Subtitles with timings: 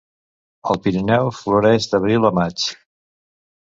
[0.75, 2.69] Al Pirineu floreix d'abril a maig.